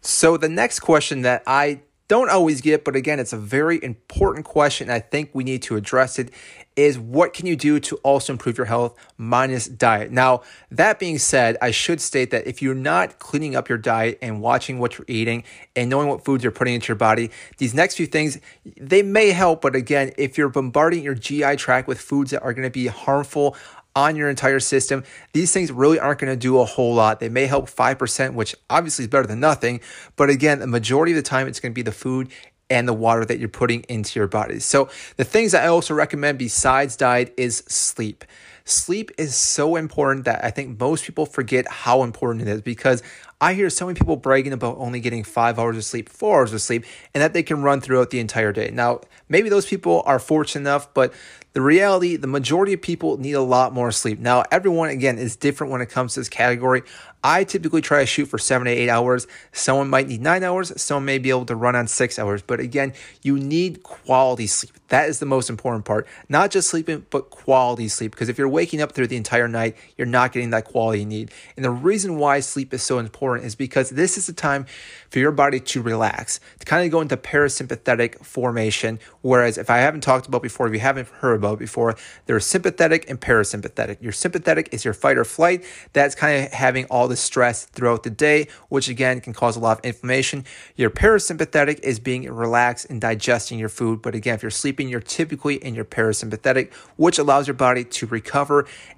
So, 0.00 0.36
the 0.36 0.48
next 0.48 0.80
question 0.80 1.22
that 1.22 1.42
I 1.46 1.82
don't 2.08 2.30
always 2.30 2.60
get, 2.60 2.84
but 2.84 2.94
again, 2.94 3.18
it's 3.18 3.32
a 3.32 3.38
very 3.38 3.82
important 3.82 4.44
question. 4.44 4.90
I 4.90 5.00
think 5.00 5.30
we 5.32 5.44
need 5.44 5.62
to 5.62 5.76
address 5.76 6.18
it. 6.18 6.30
Is 6.76 6.98
what 6.98 7.32
can 7.32 7.46
you 7.46 7.56
do 7.56 7.80
to 7.80 7.96
also 8.02 8.34
improve 8.34 8.58
your 8.58 8.66
health 8.66 8.98
minus 9.16 9.66
diet? 9.66 10.12
Now, 10.12 10.42
that 10.70 10.98
being 10.98 11.18
said, 11.18 11.56
I 11.62 11.70
should 11.70 12.02
state 12.02 12.30
that 12.32 12.46
if 12.46 12.60
you're 12.60 12.74
not 12.74 13.18
cleaning 13.18 13.56
up 13.56 13.70
your 13.70 13.78
diet 13.78 14.18
and 14.20 14.42
watching 14.42 14.78
what 14.78 14.98
you're 14.98 15.06
eating 15.08 15.44
and 15.74 15.88
knowing 15.88 16.08
what 16.08 16.22
foods 16.22 16.44
you're 16.44 16.52
putting 16.52 16.74
into 16.74 16.88
your 16.88 16.96
body, 16.96 17.30
these 17.56 17.72
next 17.72 17.96
few 17.96 18.06
things, 18.06 18.38
they 18.76 19.00
may 19.00 19.30
help. 19.30 19.62
But 19.62 19.74
again, 19.74 20.12
if 20.18 20.36
you're 20.36 20.50
bombarding 20.50 21.02
your 21.02 21.14
GI 21.14 21.56
tract 21.56 21.88
with 21.88 21.98
foods 21.98 22.30
that 22.32 22.42
are 22.42 22.52
going 22.52 22.68
to 22.68 22.70
be 22.70 22.88
harmful, 22.88 23.56
on 23.96 24.14
your 24.14 24.28
entire 24.28 24.60
system. 24.60 25.02
These 25.32 25.52
things 25.52 25.72
really 25.72 25.98
aren't 25.98 26.20
going 26.20 26.32
to 26.32 26.36
do 26.36 26.60
a 26.60 26.64
whole 26.64 26.94
lot. 26.94 27.18
They 27.18 27.30
may 27.30 27.46
help 27.46 27.68
5%, 27.68 28.34
which 28.34 28.54
obviously 28.68 29.04
is 29.04 29.08
better 29.08 29.26
than 29.26 29.40
nothing. 29.40 29.80
But 30.14 30.30
again, 30.30 30.60
the 30.60 30.66
majority 30.66 31.12
of 31.12 31.16
the 31.16 31.22
time, 31.22 31.48
it's 31.48 31.58
going 31.58 31.72
to 31.72 31.74
be 31.74 31.82
the 31.82 31.90
food 31.90 32.30
and 32.68 32.86
the 32.86 32.92
water 32.92 33.24
that 33.24 33.38
you're 33.38 33.48
putting 33.48 33.80
into 33.82 34.18
your 34.20 34.28
body. 34.28 34.58
So, 34.58 34.88
the 35.16 35.24
things 35.24 35.54
I 35.54 35.68
also 35.68 35.94
recommend 35.94 36.38
besides 36.38 36.96
diet 36.96 37.32
is 37.36 37.58
sleep. 37.68 38.24
Sleep 38.66 39.12
is 39.16 39.34
so 39.34 39.76
important 39.76 40.26
that 40.26 40.44
I 40.44 40.50
think 40.50 40.78
most 40.78 41.04
people 41.04 41.24
forget 41.24 41.66
how 41.68 42.02
important 42.02 42.46
it 42.46 42.50
is 42.50 42.60
because 42.60 43.02
I 43.40 43.52
hear 43.52 43.68
so 43.68 43.86
many 43.86 43.98
people 43.98 44.16
bragging 44.16 44.52
about 44.52 44.78
only 44.78 44.98
getting 44.98 45.22
five 45.22 45.58
hours 45.58 45.76
of 45.76 45.84
sleep, 45.84 46.08
four 46.08 46.40
hours 46.40 46.52
of 46.52 46.62
sleep, 46.62 46.84
and 47.14 47.22
that 47.22 47.32
they 47.32 47.42
can 47.42 47.62
run 47.62 47.80
throughout 47.80 48.10
the 48.10 48.18
entire 48.18 48.52
day. 48.52 48.70
Now, 48.72 49.02
maybe 49.28 49.48
those 49.50 49.66
people 49.66 50.02
are 50.06 50.18
fortunate 50.18 50.62
enough, 50.62 50.92
but 50.94 51.12
the 51.52 51.60
reality, 51.60 52.16
the 52.16 52.26
majority 52.26 52.72
of 52.72 52.82
people 52.82 53.18
need 53.18 53.32
a 53.32 53.42
lot 53.42 53.72
more 53.72 53.92
sleep. 53.92 54.18
Now, 54.18 54.44
everyone, 54.50 54.88
again, 54.88 55.18
is 55.18 55.36
different 55.36 55.70
when 55.70 55.80
it 55.82 55.90
comes 55.90 56.14
to 56.14 56.20
this 56.20 56.28
category. 56.30 56.82
I 57.22 57.44
typically 57.44 57.80
try 57.80 58.00
to 58.00 58.06
shoot 58.06 58.26
for 58.26 58.38
seven 58.38 58.66
to 58.66 58.70
eight 58.70 58.88
hours. 58.88 59.26
Someone 59.52 59.90
might 59.90 60.06
need 60.06 60.20
nine 60.20 60.44
hours. 60.44 60.78
Someone 60.80 61.06
may 61.06 61.18
be 61.18 61.30
able 61.30 61.46
to 61.46 61.56
run 61.56 61.74
on 61.74 61.88
six 61.88 62.18
hours. 62.18 62.40
But 62.40 62.60
again, 62.60 62.94
you 63.22 63.38
need 63.38 63.82
quality 63.82 64.46
sleep. 64.46 64.74
That 64.88 65.08
is 65.08 65.18
the 65.18 65.26
most 65.26 65.50
important 65.50 65.84
part. 65.84 66.06
Not 66.28 66.50
just 66.50 66.68
sleeping, 66.68 67.04
but 67.10 67.30
quality 67.30 67.88
sleep. 67.88 68.12
Because 68.12 68.28
if 68.28 68.38
you're 68.38 68.48
waking 68.56 68.80
up 68.80 68.92
through 68.92 69.06
the 69.08 69.16
entire 69.16 69.48
night, 69.48 69.76
you're 69.96 70.06
not 70.06 70.32
getting 70.32 70.50
that 70.50 70.64
quality 70.64 71.00
you 71.00 71.06
need. 71.06 71.32
And 71.56 71.64
the 71.64 71.70
reason 71.70 72.18
why 72.18 72.40
sleep 72.40 72.72
is 72.72 72.82
so 72.82 72.98
important 72.98 73.46
is 73.46 73.54
because 73.54 73.90
this 73.90 74.16
is 74.16 74.26
the 74.26 74.32
time 74.32 74.66
for 75.10 75.18
your 75.18 75.32
body 75.32 75.60
to 75.60 75.82
relax, 75.82 76.40
to 76.60 76.66
kind 76.66 76.84
of 76.84 76.90
go 76.92 77.00
into 77.00 77.16
parasympathetic 77.16 78.24
formation. 78.24 79.00
Whereas 79.22 79.58
if 79.58 79.68
I 79.68 79.78
haven't 79.78 80.02
talked 80.02 80.26
about 80.26 80.42
before, 80.42 80.68
if 80.68 80.72
you 80.72 80.80
haven't 80.80 81.08
heard 81.08 81.34
about 81.34 81.58
before, 81.58 81.96
there's 82.26 82.46
sympathetic 82.46 83.08
and 83.10 83.20
parasympathetic. 83.20 84.00
Your 84.00 84.12
sympathetic 84.12 84.68
is 84.72 84.84
your 84.84 84.94
fight 84.94 85.18
or 85.18 85.24
flight. 85.24 85.64
That's 85.92 86.14
kind 86.14 86.44
of 86.44 86.52
having 86.52 86.84
all 86.86 87.08
the 87.08 87.16
the 87.16 87.22
stress 87.22 87.64
throughout 87.64 88.02
the 88.02 88.10
day, 88.10 88.46
which 88.68 88.88
again 88.88 89.20
can 89.20 89.32
cause 89.32 89.56
a 89.56 89.60
lot 89.60 89.78
of 89.78 89.84
inflammation. 89.84 90.44
Your 90.76 90.90
parasympathetic 90.90 91.80
is 91.80 91.98
being 91.98 92.30
relaxed 92.30 92.86
and 92.90 93.00
digesting 93.00 93.58
your 93.58 93.70
food. 93.70 94.02
But 94.02 94.14
again, 94.14 94.34
if 94.34 94.42
you're 94.42 94.50
sleeping, 94.50 94.88
you're 94.88 95.00
typically 95.00 95.56
in 95.56 95.74
your 95.74 95.86
parasympathetic, 95.86 96.72
which 96.96 97.18
allows 97.18 97.46
your 97.46 97.54
body 97.54 97.84
to 97.84 98.06
recover 98.06 98.45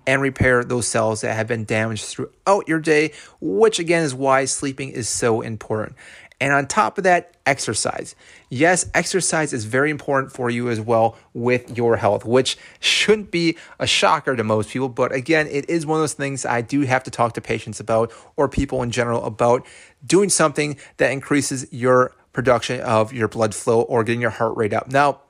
and 0.07 0.23
repair 0.23 0.65
those 0.65 0.87
cells 0.87 1.21
that 1.23 1.35
have 1.35 1.47
been 1.47 1.65
damaged 1.65 2.05
throughout 2.05 2.69
your 2.69 2.81
day, 2.81 3.13
which 3.41 3.79
again 3.79 4.03
is 4.03 4.15
why 4.15 4.45
sleeping 4.45 4.91
is 4.91 5.09
so 5.09 5.41
important. 5.41 5.97
And 6.41 6.53
on 6.53 6.67
top 6.67 6.99
of 6.99 7.05
that, 7.05 7.37
exercise. 7.47 8.15
Yes, 8.49 8.89
exercise 8.95 9.53
is 9.53 9.65
very 9.65 9.91
important 9.91 10.33
for 10.33 10.49
you 10.51 10.69
as 10.71 10.81
well 10.81 11.17
with 11.35 11.77
your 11.77 11.97
health, 11.97 12.25
which 12.25 12.57
shouldn't 12.79 13.33
be 13.33 13.57
a 13.81 13.87
shocker 13.87 14.37
to 14.37 14.45
most 14.45 14.71
people. 14.71 14.89
But 14.89 15.13
again, 15.13 15.49
it 15.49 15.69
is 15.69 15.85
one 15.85 15.99
of 15.99 16.03
those 16.03 16.13
things 16.13 16.47
I 16.47 16.61
do 16.61 16.83
have 16.83 17.03
to 17.05 17.11
talk 17.11 17.33
to 17.35 17.41
patients 17.41 17.81
about 17.81 18.13
or 18.37 18.49
people 18.49 18.83
in 18.83 18.93
general 18.93 19.25
about 19.25 19.67
doing 20.07 20.29
something 20.29 20.77
that 20.99 21.11
increases 21.11 21.67
your 21.73 22.15
production 22.33 22.81
of 22.83 23.13
your 23.13 23.27
blood 23.27 23.53
flow 23.53 23.81
or 23.83 24.05
getting 24.05 24.21
your 24.21 24.31
heart 24.31 24.57
rate 24.57 24.73
up. 24.73 24.93
Now, 24.93 25.21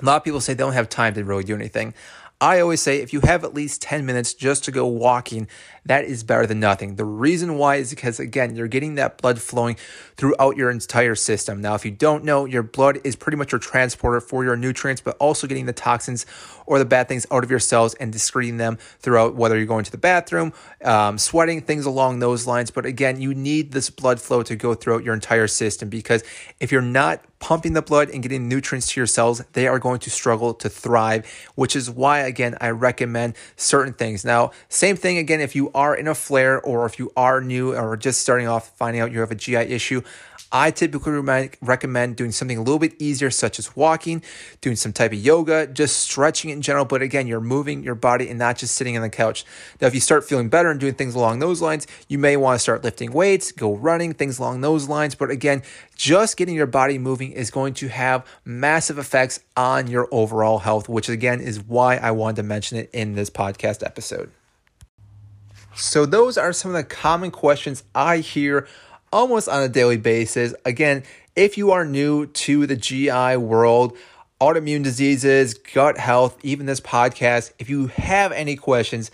a 0.00 0.04
lot 0.04 0.16
of 0.16 0.24
people 0.24 0.40
say 0.40 0.54
they 0.54 0.64
don't 0.64 0.72
have 0.72 0.88
time 0.88 1.14
to 1.14 1.24
really 1.24 1.44
do 1.44 1.54
anything. 1.54 1.94
I 2.42 2.58
always 2.58 2.80
say 2.80 2.96
if 2.96 3.12
you 3.12 3.20
have 3.20 3.44
at 3.44 3.54
least 3.54 3.82
10 3.82 4.04
minutes 4.04 4.34
just 4.34 4.64
to 4.64 4.72
go 4.72 4.84
walking, 4.84 5.46
that 5.86 6.04
is 6.04 6.24
better 6.24 6.44
than 6.44 6.58
nothing. 6.58 6.96
The 6.96 7.04
reason 7.04 7.56
why 7.56 7.76
is 7.76 7.90
because, 7.90 8.18
again, 8.18 8.56
you're 8.56 8.66
getting 8.66 8.96
that 8.96 9.18
blood 9.18 9.40
flowing 9.40 9.76
throughout 10.16 10.56
your 10.56 10.68
entire 10.68 11.14
system. 11.14 11.60
Now, 11.60 11.76
if 11.76 11.84
you 11.84 11.92
don't 11.92 12.24
know, 12.24 12.44
your 12.44 12.64
blood 12.64 12.98
is 13.04 13.14
pretty 13.14 13.36
much 13.36 13.52
your 13.52 13.60
transporter 13.60 14.20
for 14.20 14.42
your 14.42 14.56
nutrients, 14.56 15.00
but 15.00 15.16
also 15.18 15.46
getting 15.46 15.66
the 15.66 15.72
toxins 15.72 16.26
or 16.66 16.80
the 16.80 16.84
bad 16.84 17.06
things 17.06 17.26
out 17.30 17.44
of 17.44 17.50
your 17.50 17.60
cells 17.60 17.94
and 17.94 18.12
discreting 18.12 18.56
them 18.56 18.76
throughout, 18.98 19.36
whether 19.36 19.56
you're 19.56 19.64
going 19.64 19.84
to 19.84 19.92
the 19.92 19.96
bathroom, 19.96 20.52
um, 20.84 21.18
sweating, 21.18 21.60
things 21.60 21.86
along 21.86 22.18
those 22.18 22.44
lines. 22.44 22.72
But 22.72 22.86
again, 22.86 23.20
you 23.20 23.34
need 23.34 23.70
this 23.70 23.88
blood 23.88 24.20
flow 24.20 24.42
to 24.42 24.56
go 24.56 24.74
throughout 24.74 25.04
your 25.04 25.14
entire 25.14 25.46
system 25.46 25.88
because 25.88 26.24
if 26.58 26.72
you're 26.72 26.82
not 26.82 27.20
pumping 27.42 27.72
the 27.72 27.82
blood 27.82 28.08
and 28.08 28.22
getting 28.22 28.48
nutrients 28.48 28.86
to 28.92 29.00
your 29.00 29.06
cells, 29.06 29.42
they 29.52 29.66
are 29.66 29.80
going 29.80 29.98
to 29.98 30.10
struggle 30.10 30.54
to 30.54 30.68
thrive, 30.68 31.26
which 31.56 31.74
is 31.74 31.90
why, 31.90 32.20
again, 32.20 32.56
I 32.60 32.70
recommend 32.70 33.34
certain 33.56 33.92
things. 33.92 34.24
Now, 34.24 34.52
same 34.68 34.94
thing 34.94 35.18
again, 35.18 35.40
if 35.40 35.56
you 35.56 35.72
are 35.72 35.92
in 35.92 36.06
a 36.06 36.14
flare 36.14 36.60
or 36.60 36.86
if 36.86 37.00
you 37.00 37.12
are 37.16 37.40
new 37.40 37.74
or 37.74 37.96
just 37.96 38.22
starting 38.22 38.46
off 38.46 38.74
finding 38.78 39.02
out 39.02 39.10
you 39.10 39.18
have 39.20 39.32
a 39.32 39.34
GI 39.34 39.56
issue, 39.56 40.02
I 40.50 40.70
typically 40.70 41.12
recommend 41.60 42.16
doing 42.16 42.32
something 42.32 42.58
a 42.58 42.62
little 42.62 42.78
bit 42.78 42.94
easier, 43.00 43.30
such 43.30 43.58
as 43.58 43.74
walking, 43.76 44.22
doing 44.60 44.76
some 44.76 44.92
type 44.92 45.12
of 45.12 45.18
yoga, 45.18 45.66
just 45.66 45.96
stretching 46.00 46.50
in 46.50 46.60
general. 46.60 46.84
But 46.84 47.02
again, 47.02 47.26
you're 47.26 47.40
moving 47.40 47.82
your 47.82 47.94
body 47.94 48.28
and 48.28 48.38
not 48.38 48.58
just 48.58 48.76
sitting 48.76 48.96
on 48.96 49.02
the 49.02 49.08
couch. 49.08 49.44
Now, 49.80 49.86
if 49.86 49.94
you 49.94 50.00
start 50.00 50.24
feeling 50.24 50.48
better 50.48 50.70
and 50.70 50.78
doing 50.80 50.94
things 50.94 51.14
along 51.14 51.38
those 51.38 51.62
lines, 51.62 51.86
you 52.08 52.18
may 52.18 52.36
want 52.36 52.56
to 52.56 52.58
start 52.58 52.84
lifting 52.84 53.12
weights, 53.12 53.52
go 53.52 53.74
running, 53.74 54.12
things 54.14 54.38
along 54.38 54.60
those 54.60 54.88
lines. 54.88 55.14
But 55.14 55.30
again, 55.30 55.62
just 55.96 56.36
getting 56.36 56.54
your 56.54 56.66
body 56.66 56.98
moving 56.98 57.32
is 57.32 57.50
going 57.50 57.74
to 57.74 57.88
have 57.88 58.26
massive 58.44 58.98
effects 58.98 59.40
on 59.56 59.86
your 59.86 60.08
overall 60.10 60.58
health, 60.58 60.88
which 60.88 61.08
again 61.08 61.40
is 61.40 61.62
why 61.62 61.96
I 61.96 62.10
wanted 62.10 62.36
to 62.36 62.42
mention 62.42 62.78
it 62.78 62.90
in 62.92 63.14
this 63.14 63.30
podcast 63.30 63.84
episode. 63.84 64.30
So, 65.74 66.04
those 66.04 66.36
are 66.36 66.52
some 66.52 66.70
of 66.70 66.76
the 66.76 66.84
common 66.84 67.30
questions 67.30 67.82
I 67.94 68.18
hear 68.18 68.68
almost 69.12 69.48
on 69.48 69.62
a 69.62 69.68
daily 69.68 69.98
basis. 69.98 70.54
Again, 70.64 71.04
if 71.36 71.56
you 71.56 71.70
are 71.70 71.84
new 71.84 72.26
to 72.26 72.66
the 72.66 72.76
GI 72.76 73.36
world, 73.36 73.96
autoimmune 74.40 74.82
diseases, 74.82 75.54
gut 75.54 75.98
health, 75.98 76.38
even 76.42 76.66
this 76.66 76.80
podcast, 76.80 77.52
if 77.58 77.70
you 77.70 77.86
have 77.88 78.32
any 78.32 78.56
questions, 78.56 79.10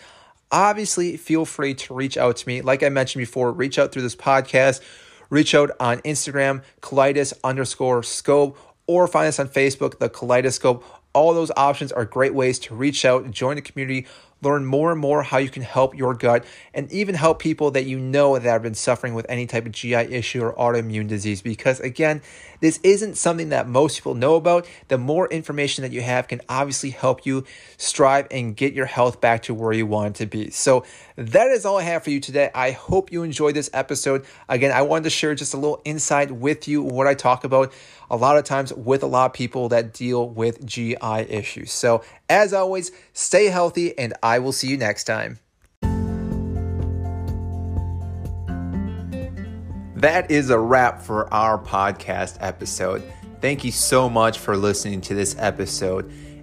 obviously 0.51 1.17
feel 1.17 1.45
free 1.45 1.75
to 1.75 1.95
reach 1.95 2.17
out 2.17 2.37
to 2.39 2.49
me. 2.49 2.63
Like 2.63 2.83
I 2.83 2.89
mentioned 2.89 3.21
before, 3.21 3.53
reach 3.53 3.79
out 3.79 3.93
through 3.93 4.03
this 4.03 4.17
podcast, 4.17 4.81
reach 5.29 5.55
out 5.55 5.71
on 5.79 5.99
Instagram, 5.99 6.63
colitis 6.81 7.35
underscore 7.45 8.03
scope, 8.03 8.59
or 8.87 9.07
find 9.07 9.29
us 9.29 9.39
on 9.39 9.49
Facebook, 9.49 9.99
the 9.99 10.09
Kaleidoscope. 10.09 10.83
All 11.13 11.35
those 11.35 11.51
options 11.57 11.93
are 11.93 12.05
great 12.05 12.35
ways 12.35 12.59
to 12.61 12.75
reach 12.75 13.05
out, 13.05 13.31
join 13.31 13.57
the 13.57 13.63
community, 13.63 14.07
learn 14.43 14.65
more 14.65 14.93
and 14.93 15.01
more 15.01 15.23
how 15.23 15.39
you 15.39 15.49
can 15.49 15.63
help 15.63 15.97
your 15.97 16.15
gut 16.15 16.45
and 16.73 16.91
even 16.93 17.15
help 17.15 17.41
people 17.41 17.71
that 17.73 17.85
you 17.85 17.99
know 17.99 18.39
that 18.39 18.49
have 18.49 18.63
been 18.63 18.75
suffering 18.75 19.15
with 19.15 19.27
any 19.29 19.47
type 19.47 19.67
of 19.67 19.73
GI 19.73 19.95
issue 19.95 20.43
or 20.43 20.55
autoimmune 20.55 21.09
disease. 21.09 21.43
Because 21.43 21.81
again, 21.81 22.23
this 22.61 22.79
isn't 22.83 23.17
something 23.17 23.49
that 23.51 23.69
most 23.69 23.97
people 23.97 24.15
know 24.15 24.37
about. 24.37 24.67
The 24.89 24.99
more 24.99 25.29
information 25.29 25.83
that 25.83 25.93
you 25.93 26.03
have 26.03 26.29
can 26.29 26.41
obviously 26.49 26.91
help 26.91 27.27
you 27.27 27.45
strive 27.77 28.27
and 28.31 28.57
get 28.57 28.73
your 28.73 28.87
health 28.87 29.21
back 29.21 29.43
to 29.45 29.55
where 29.55 29.73
you 29.73 29.87
want 29.87 30.17
it 30.17 30.19
to 30.21 30.27
be. 30.27 30.51
So 30.51 30.85
that 31.19 31.51
is 31.51 31.67
all 31.67 31.79
I 31.79 31.83
have 31.83 32.05
for 32.05 32.11
you 32.11 32.21
today. 32.21 32.49
I 32.55 32.71
hope 32.71 33.11
you 33.11 33.25
enjoyed 33.25 33.57
this 33.57 33.69
episode. 33.73 34.25
Again, 34.49 34.71
I 34.71 34.83
wanted 34.83 35.03
to 35.05 35.11
share 35.11 35.35
just 35.35 35.53
a 35.53 35.57
little 35.57 35.83
insight 35.85 36.31
with 36.31 36.69
you 36.69 36.81
what 36.81 37.09
I 37.09 37.15
talk 37.15 37.43
about 37.43 37.73
a 38.09 38.17
lot 38.17 38.39
of 38.39 38.45
times 38.45 38.73
with 38.73 39.03
a 39.03 39.09
lot 39.09 39.27
of 39.27 39.33
people 39.33 39.69
that 39.71 39.93
deal 39.93 40.29
with 40.29 40.65
GI 40.65 40.97
issues. 41.29 41.73
So, 41.73 42.05
as 42.29 42.55
always, 42.55 42.93
stay 43.15 43.47
healthy 43.47 43.99
and 43.99 44.15
I 44.23 44.39
will 44.39 44.53
see 44.53 44.69
you 44.69 44.77
next 44.77 45.05
time. 45.05 45.41
That 49.97 50.31
is 50.31 50.51
a 50.51 50.59
wrap 50.59 51.03
for 51.03 51.35
our 51.35 51.59
podcast 51.59 52.37
episode. 52.39 53.03
Thank 53.41 53.65
you 53.65 53.73
so 53.73 54.09
much 54.09 54.39
for 54.39 54.57
listening 54.57 55.01
to 55.01 55.15
this 55.17 55.35
episode. 55.37 56.13